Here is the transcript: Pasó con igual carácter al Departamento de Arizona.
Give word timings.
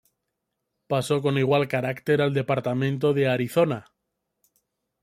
Pasó 0.87 1.21
con 1.21 1.37
igual 1.37 1.67
carácter 1.67 2.23
al 2.23 2.33
Departamento 2.33 3.13
de 3.13 3.27
Arizona. 3.27 3.85